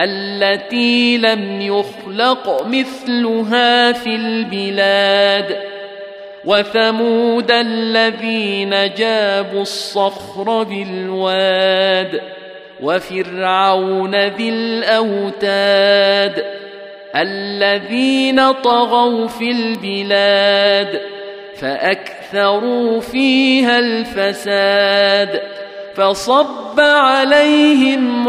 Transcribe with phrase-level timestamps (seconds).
[0.00, 5.56] التي لم يخلق مثلها في البلاد.
[6.44, 12.20] وثمود الذين جابوا الصخر بالواد
[12.82, 16.44] وفرعون ذي الأوتاد.
[17.16, 21.00] الذين طغوا في البلاد
[21.56, 25.42] فأكثروا فيها الفساد.
[25.94, 28.28] فصب عليهم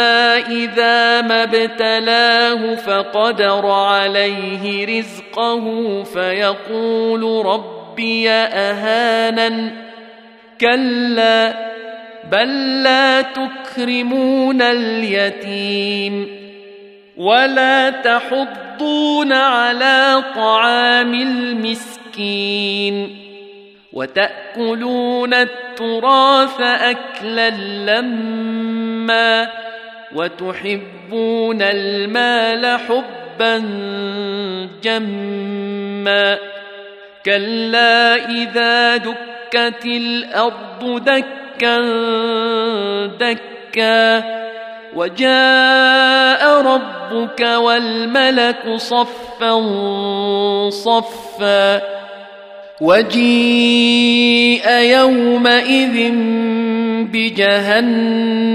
[0.00, 9.70] اذا ما ابتلاه فقدر عليه رزقه فيقول ربي اهانن
[10.60, 11.54] كلا
[12.30, 16.44] بل لا تكرمون اليتيم
[17.16, 23.16] ولا تحضون على طعام المسكين
[23.92, 27.50] وتاكلون التراث اكلا
[28.00, 29.48] لما
[30.14, 33.58] وتحبون المال حبا
[34.82, 36.38] جما
[37.24, 41.80] كلا إذا دكت الأرض دكا
[43.06, 44.24] دكا
[44.94, 49.60] وجاء ربك والملك صفا
[50.70, 51.82] صفا
[52.80, 56.12] وجيء يومئذ
[57.12, 58.54] بجهنم